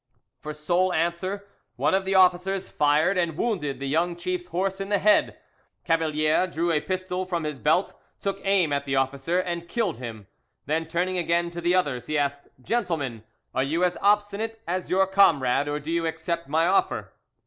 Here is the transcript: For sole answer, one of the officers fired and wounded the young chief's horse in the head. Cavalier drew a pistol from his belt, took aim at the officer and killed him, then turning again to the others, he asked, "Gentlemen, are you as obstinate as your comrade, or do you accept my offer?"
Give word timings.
For 0.39 0.51
sole 0.51 0.91
answer, 0.93 1.45
one 1.75 1.93
of 1.93 2.05
the 2.05 2.15
officers 2.15 2.69
fired 2.69 3.19
and 3.19 3.37
wounded 3.37 3.79
the 3.79 3.87
young 3.87 4.15
chief's 4.15 4.47
horse 4.47 4.81
in 4.81 4.89
the 4.89 4.97
head. 4.97 5.37
Cavalier 5.85 6.47
drew 6.47 6.71
a 6.71 6.81
pistol 6.81 7.23
from 7.23 7.43
his 7.43 7.59
belt, 7.59 7.93
took 8.19 8.41
aim 8.43 8.73
at 8.73 8.85
the 8.87 8.95
officer 8.95 9.37
and 9.39 9.67
killed 9.69 9.97
him, 9.97 10.25
then 10.65 10.87
turning 10.87 11.19
again 11.19 11.51
to 11.51 11.61
the 11.61 11.75
others, 11.75 12.07
he 12.07 12.17
asked, 12.17 12.47
"Gentlemen, 12.63 13.23
are 13.53 13.61
you 13.63 13.83
as 13.83 13.95
obstinate 14.01 14.59
as 14.67 14.89
your 14.89 15.05
comrade, 15.05 15.67
or 15.69 15.79
do 15.79 15.91
you 15.91 16.07
accept 16.07 16.47
my 16.49 16.65
offer?" 16.65 17.13